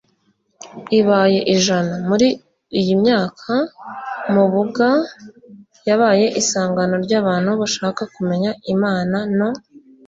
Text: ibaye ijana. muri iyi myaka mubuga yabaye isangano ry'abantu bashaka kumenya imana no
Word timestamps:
ibaye 0.99 1.39
ijana. 1.55 1.95
muri 2.09 2.27
iyi 2.79 2.93
myaka 3.03 3.51
mubuga 4.33 4.87
yabaye 5.87 6.25
isangano 6.41 6.95
ry'abantu 7.05 7.51
bashaka 7.61 8.01
kumenya 8.15 8.51
imana 8.73 9.17
no 9.37 9.49